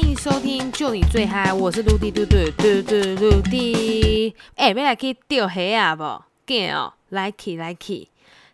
[0.00, 4.32] 欢迎收听，就你最嗨，我是陆地嘟嘟嘟嘟陆地。
[4.54, 6.22] 哎，要来去钓虾啊不？
[6.46, 8.06] 给哦，来去来去。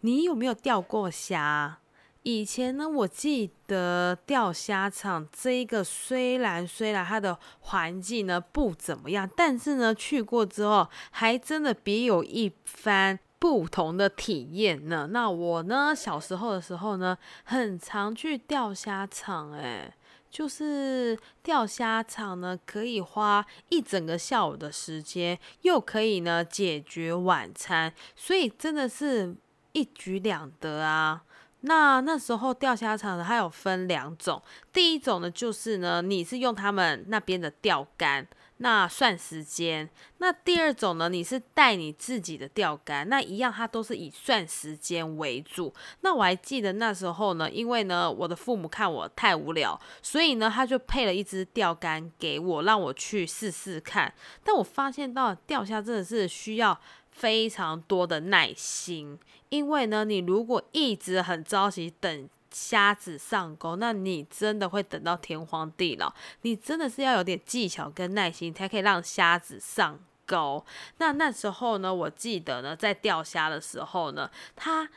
[0.00, 1.78] 你有没有钓过虾？
[2.24, 15.10] 以前呢，我记得钓虾场这一个虽然虽然它的环境呢不怎么样，但是呢去过之后，还真的别有一番不同的体验呢。
[15.12, 19.94] 那我呢小时候的时候呢，很常去钓虾场，哎。
[20.30, 29.34] 就是钓虾场呢，可以花一整个下午的时间，又可以呢解决晚餐，所以真的是
[29.72, 31.22] 一举两得啊。
[31.62, 34.40] 那那时候钓虾场呢，它有分两种，
[34.72, 38.26] 第一种呢就是呢，你是用他们那边的钓竿。
[38.58, 39.88] 那算时间。
[40.18, 41.08] 那第二种呢？
[41.08, 45.72] 你是带你自己的钓竿，那一样，它都是以算时间为主。
[46.00, 54.12] 那我还记得那时候呢，因为呢，我的父母看我太无聊，所以呢，他就配了一支钓竿给我，让我去试试看。
[54.42, 59.18] 但我发现到钓虾真的是需要非常多的耐心，
[59.50, 62.28] 因为呢，你如果一直很着急等。
[62.50, 66.12] 虾子上钩，那你真的会等到天荒地老。
[66.42, 70.64] 你真的是要有点技巧跟耐心，才可以让虾子上钩。
[70.98, 74.88] 那那时候呢，我记得呢，在钓虾的时候呢，它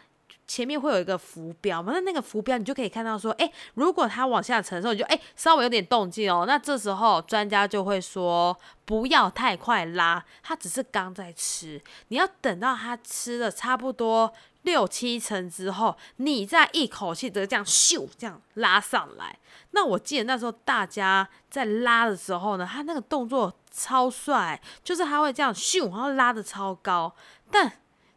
[0.47, 6.43] 前面会有一个浮标嘛，那那个浮标你就可以看到说，哎，如果它往下沉的时候，你就哎稍微有点动静哦。
[6.45, 14.33] 那这时候专家就会说，不要太快拉，它只是刚在吃，你要等到它吃的差不多。
[14.63, 19.37] 六七层之后，你再一口气的这样咻这样拉上来。
[19.71, 27.15] 那我记得那时候大家在拉的时候呢，他那个动作超帅，就是他会这样咻，然后拉的超高，
[27.49, 27.73] 但。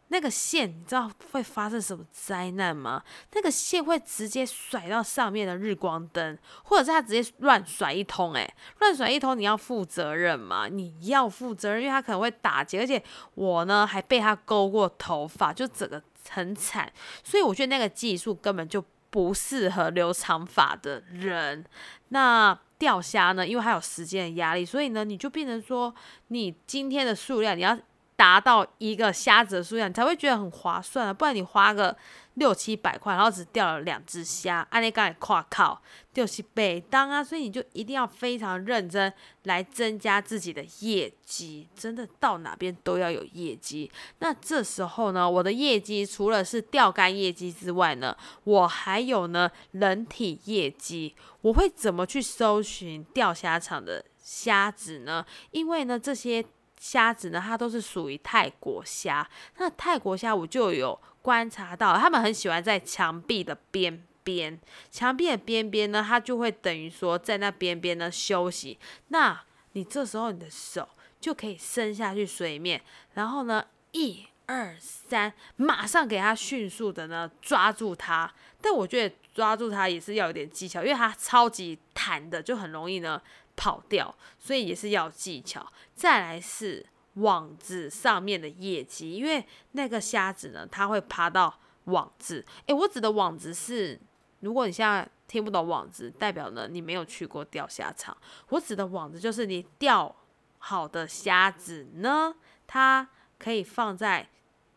[0.09, 3.01] 那个线你知道会发生什么灾难吗？
[3.33, 10.67] 那个线会直接甩到上面的日光灯，或者是他直接乱甩一通，诶，乱甩一通，你要负责任吗？
[10.67, 15.99] 你要负责任，因为他可能会打结，而且我呢还被他勾过头发，就整个
[16.29, 16.91] 很惨，
[17.23, 21.65] 所以我觉得那个技术根本就不适合留长发的人。
[22.09, 25.93] 那钓虾呢，因为它有时间的压力，所以呢，你就变成说，
[26.27, 27.77] 你今天的数量你要。
[28.15, 31.13] 达到一个虾子的数量，你才会觉得很划算啊！
[31.13, 31.95] 不然你花个
[32.35, 35.81] 六七百块，然后只钓了两只虾，按你刚才跨靠
[36.13, 37.21] 就是北当啊！
[37.21, 39.11] 所以你就一定要非常认真
[39.43, 43.91] 来增加自己的业绩，真的到哪边都要有业绩。
[44.19, 48.15] 那这时候呢，我的业绩除了是钓竿业绩之外呢，
[48.45, 51.13] 我还有呢人体业绩。
[51.41, 55.25] 我会怎么去搜寻钓虾场的虾子呢？
[55.51, 56.45] 因为呢这些。
[56.85, 59.27] 虾子呢，它都是属于泰国虾。
[59.57, 64.59] 那泰国虾我就有观察到，他们很喜欢在墙壁的边边，
[64.91, 68.77] 墙壁的边边呢，它就会等于说在那边边呢休息。
[69.07, 69.41] 那
[69.71, 70.87] 你这时候你的手
[71.19, 72.79] 就可以伸下去水面，
[73.15, 78.31] 然后呢，一二三，马上给它迅速的呢抓住它。
[78.61, 83.19] 但我觉得抓住它也是要有点技巧，因为它超级弹的，就很容易呢。
[83.55, 85.65] 跑掉，所以也是要技巧。
[85.93, 86.85] 再来是
[87.15, 92.45] 网子上面的业绩，因为那个虾子呢，它会爬到网子。
[92.65, 93.99] 诶，我指的网子是，
[94.41, 98.15] 如果你现在听不懂网子，代表呢你没有去过钓虾场。
[98.49, 100.13] 我指的网子就是你钓
[100.57, 102.35] 好的虾子呢，
[102.67, 103.07] 它
[103.39, 104.27] 可以放在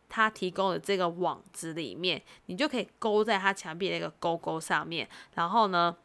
[0.08, 5.96] 它提供的这个网子里面，你就可以勾在它墙壁那个勾勾上面，然后呢。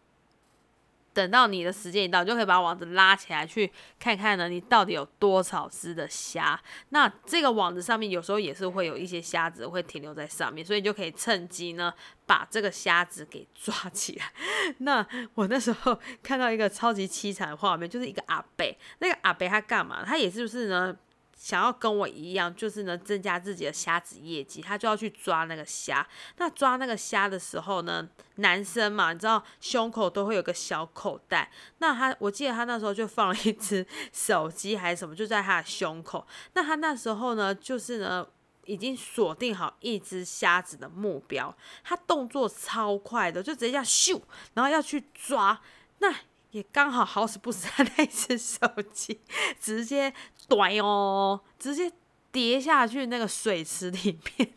[1.14, 6.60] 等到你的时间一到，就可以把网子拉起来，去看看呢，你到底有多少只的虾。
[6.90, 11.94] 那这个网子上面有时候也是会有一些虾子会停留在上面，所以你就可以趁机呢
[12.26, 14.26] 把这个虾子给抓起来。
[14.80, 18.66] 那我那时候看到一个超级凄惨的画面，就是一个阿伯，
[19.00, 20.04] 那个阿伯他干嘛？
[20.04, 20.96] 他也是不是呢？
[21.44, 26.08] 想要跟我一样，就是呢，增加自己的虾子业绩，他就要去抓那个虾。
[26.38, 31.52] 那抓那个虾的时候呢，男生嘛，你知道胸口都会有个小口袋。
[31.80, 36.26] 那他，我记得他那时候就放了一只手机还是什么，就在他的胸口。
[36.54, 38.26] 那他那时候呢，就是呢，
[38.64, 41.54] 已经锁定好一只虾子的目标，
[41.84, 44.22] 他动作超快的，就直接这样咻，
[44.54, 45.60] 然后要去抓。
[46.00, 46.16] 那
[46.52, 49.20] 也刚好好死不死，他那只手机
[49.60, 50.14] 直接
[50.48, 51.92] 短哦，直接
[52.32, 54.54] 跌下去那个水池里面。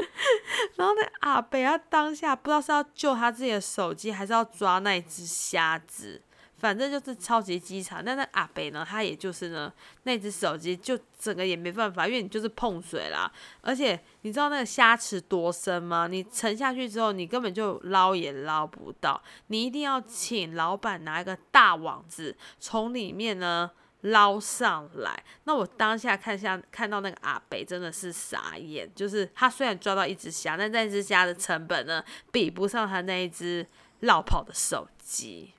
[0.76, 6.22] 然后那阿北他当下不知道是要救他自己的手机，还是要抓那只虾子，
[6.56, 8.02] 反正就是超级机场。
[8.02, 9.70] 那那阿北呢，他也就是呢，
[10.04, 13.30] 那只手机就整个也没办法，因为你就是碰水啦。
[13.60, 16.06] 而且你知道那个虾池多深吗？
[16.06, 19.20] 你沉下去之后，你根本就捞也捞不到。
[19.48, 23.70] 你一定要请老板拿一个大网子从里面呢。
[24.02, 32.02] 捞上来，那我当下看下看到那个阿北真的是傻眼，就是他虽然抓到一只虾，但那只虾的成本呢，
[32.32, 33.66] 比不上他那一只
[34.00, 35.52] 绕跑的手机。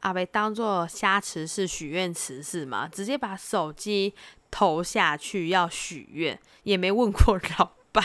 [0.00, 2.88] 阿北当做虾池是许愿池是吗？
[2.88, 4.14] 直接把手机
[4.50, 8.04] 投下去要许愿，也没问过老板，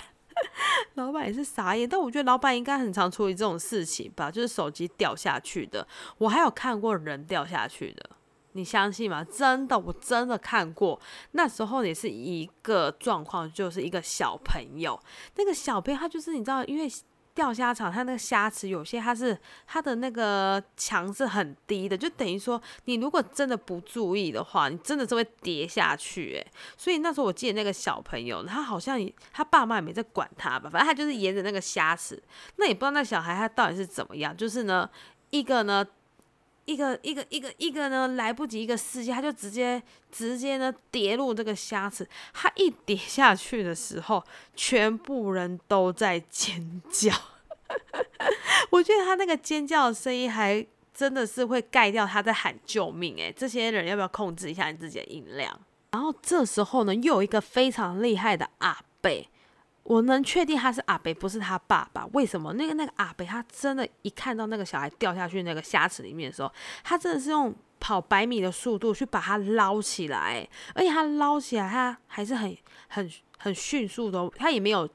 [0.94, 1.90] 老板也是傻眼。
[1.90, 5.88] 但我觉得老板应该很常处理这种事情吧，就是手机掉下去的，
[6.20, 8.10] 我还有看过人掉下去的。
[8.58, 9.24] 你相信吗？
[9.24, 11.00] 真的，我真的看过。
[11.32, 15.00] 那时候也是一个状况，就是一个小朋友，
[15.36, 16.92] 那个小朋友他就是你知道，因为
[17.36, 19.38] 钓虾场，他那个虾池有些它是
[19.68, 29.00] 它的那个墙是很低的，就等于说你如果真的不注意的话，你真的是会跌下去诶，所以那时候我记得那个小朋友，他好像
[29.32, 32.20] 他爸妈也没在管他吧，反正他就是沿着那个虾池，
[32.56, 34.90] 那也不知道那小孩他到底是怎么样，就是呢
[35.30, 35.86] 一个呢。
[36.68, 39.82] 一个一个一个一个呢，来不及一个世界，他就直接
[40.12, 42.06] 直接呢跌入这个虾池。
[42.34, 44.22] 他一跌下去的时候，
[44.54, 47.14] 全部人都在尖叫。
[48.70, 53.16] 我觉得他那个尖叫的声音还真的是会盖掉他在喊救命。
[53.16, 55.58] 诶，这些人要不要控制一下你自己的音量？
[55.92, 59.30] 然后这时候呢，又有一个非常厉害的阿贝。
[59.88, 62.06] 我能确定他是阿北，不是他爸爸。
[62.08, 62.52] 为什么？
[62.54, 66.52] 那个那个阿北，他真的，一看到那个小孩掉下去那个虾池里面的时候，
[66.84, 70.46] 他真的是用跑百米的速度去把它捞起来，
[70.76, 72.58] 而且他捞起来，他还是很
[72.90, 74.90] 很很迅速的，他也没有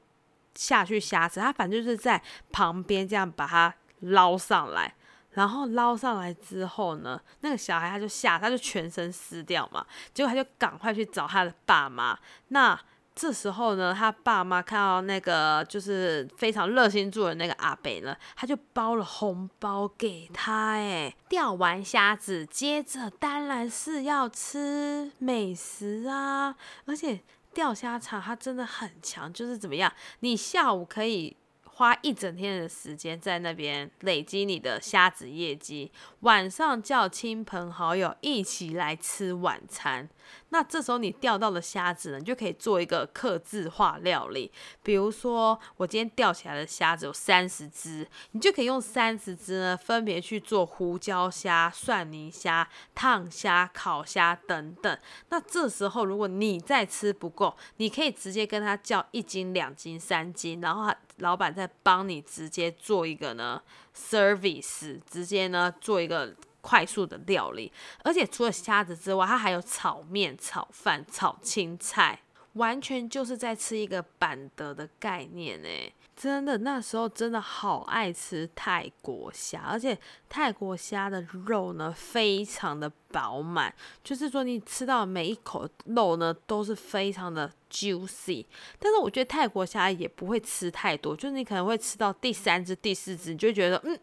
[0.53, 4.93] 下去虾池，他反正就是在旁边这样把它捞上来。
[5.31, 12.15] 然后捞上来之后呢，那个小孩他就吓，他就全身湿掉嘛，结果他就赶快去找他的爸妈。
[12.49, 12.79] 那
[13.15, 20.71] 这时候呢，他爸妈看到那个就是非常热心助人那个阿北呢，他就包了红包给他。
[20.73, 26.55] 哎，钓完虾子，接着当然是要吃美食啊！
[26.85, 27.21] 而且
[27.53, 31.37] 钓虾场它真的很强，就是怎么样，你下午可以。
[31.75, 40.07] 花一整天的时间在那边累积你的虾子业绩，晚上叫亲朋好友一起来吃晚餐。
[40.49, 44.51] 那这时候你钓到的虾子呢，你就可以做一个刻字化料理。
[44.83, 54.97] 比如说，我今天钓起来的虾子有三十只，你就可以用三十只呢，分别去做胡椒虾、蒜泥虾、烫虾、烤虾等等。
[55.29, 60.93] 那这时候如果你再吃不够，你可以直接跟他叫一斤、两斤、三斤，然后
[61.23, 63.61] 老板在帮你直接做一个呢
[63.95, 67.71] ，service，直接呢做一个快速的料理，
[68.03, 72.21] 而且除了虾子之外，它还有炒面、炒饭、炒青菜，
[72.53, 75.69] 完全就是在吃一个板德的概念呢。
[76.15, 79.97] 真的，那时候真的好爱吃泰国虾，而且
[80.29, 83.73] 泰国虾的肉呢非常的饱满，
[84.03, 88.45] 就是说你吃到每一口肉呢都是非常的 juicy。
[88.79, 93.99] 但是我觉得泰国虾也不会吃太多，就是你可能会吃到第三只、第四只，你就觉得嗯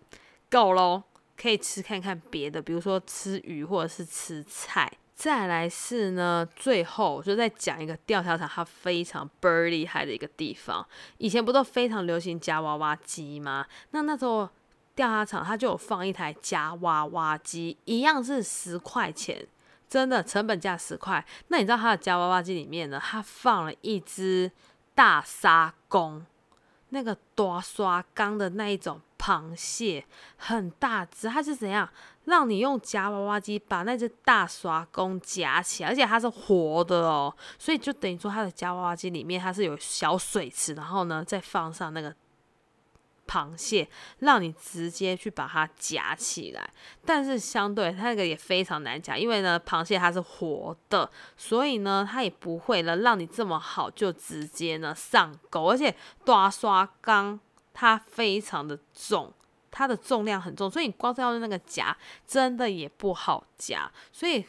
[0.51, 1.03] 够喽，
[1.37, 4.91] 可以吃看看别的，比如说吃鱼或者是吃菜。
[5.21, 10.83] 再来是呢，最后我就再讲一个钓虾场，它非常倍儿厉害的一个地方。
[11.19, 13.67] 以前不都非常流行夹娃娃机吗？
[13.91, 14.49] 那那时候
[14.95, 19.47] 钓虾场它就有放一台夹娃娃机，一样是十块钱，
[19.87, 21.23] 真的成本价十块。
[21.49, 24.51] 那你知道它的夹娃娃机里面呢，它放了一只
[24.95, 26.25] 大沙公，
[26.89, 28.99] 那个多刷缸的那一种。
[29.21, 30.03] 螃蟹
[30.39, 31.87] 很大只，它是怎样
[32.25, 42.15] 让你用夹娃娃机把那只大刷工夹起来，而且它是活的哦，所以就等于说它的夹娃娃机里面它是有小水池，然后呢再放上那个
[43.29, 43.87] 螃蟹，
[44.21, 46.71] 让你直接去把它夹起来。
[47.05, 57.39] 但是相对它那个也非常难夹，因为呢螃蟹它是活的，所以呢它也不会呢让你这么好就直接呢上钩，而且大刷缸。
[57.73, 59.33] 它非常的重，
[59.71, 61.97] 它的重量很重，所以你光是要那个夹，
[62.27, 63.91] 真的也不好夹。
[64.13, 64.45] 所以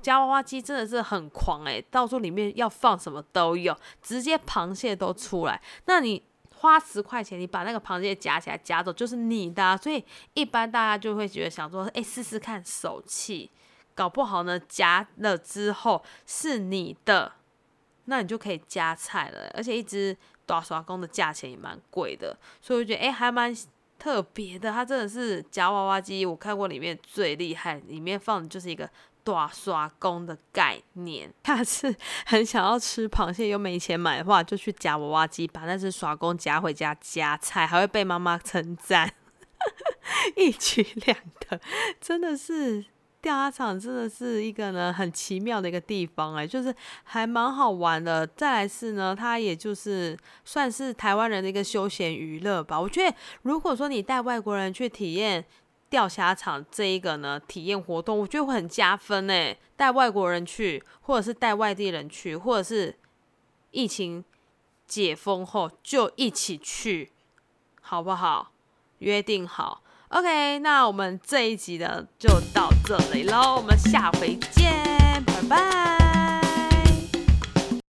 [0.00, 5.60] 夹娃娃机真的是很狂诶，到处里面要放什么都有，直接螃蟹都出来。
[5.84, 6.22] 那你
[6.54, 9.76] 花十块钱，你把那个螃蟹夹起来夹走，就是你的。
[9.76, 10.02] 所以
[10.34, 13.50] 一般大家就会觉得想说，哎，试试看手气，
[13.94, 17.32] 搞不好呢夹了之后是你的，
[18.06, 20.16] 那你就可以夹菜了，而且一只。
[20.44, 23.56] 大刷工的价钱也蛮贵的，所以我觉得哎，还蛮
[23.96, 28.90] 特别的，它真的是夹娃娃机，我看过里面最厉害，里面放的就是一个
[29.22, 31.32] 大刷工的概念。
[31.46, 31.94] 下次
[32.26, 39.14] 很想要吃螃蟹又没钱买的话，就去夹娃娃机，把那只刷工夹回家夹菜，还会被妈妈称赞，
[40.36, 41.16] 一举两
[41.48, 41.60] 得，
[42.00, 42.84] 真的是。
[43.22, 46.74] 钓虾场真的是一个呢很奇妙的一个地方哎，就是
[47.04, 48.26] 还蛮好玩的。
[48.26, 52.78] 再来是呢，它也就是算是台湾人的一个休闲娱乐吧。
[52.78, 55.44] 我觉得如果说你带外国人去体验
[55.88, 59.56] 钓虾场这一个呢体验活动，我觉得会很加分哎。
[59.76, 62.96] 带外国人去，或者是带外地人去，或者是
[63.70, 64.24] 疫情
[64.86, 67.10] 解封后就一起去，
[67.80, 68.52] 好不好？
[68.98, 69.82] 约定好。
[70.12, 74.70] OK，那我们这一集呢就到这里喽，我们下回见，
[75.24, 76.01] 拜拜。